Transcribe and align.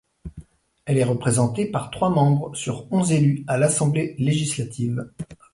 Elle 0.85 0.97
est 0.97 1.03
représentée 1.03 1.67
par 1.69 1.91
trois 1.91 2.09
membres 2.09 2.55
sur 2.55 2.91
onze 2.91 3.11
élus 3.11 3.43
à 3.45 3.59
l'assemblée 3.59 4.15
législative. 4.17 5.07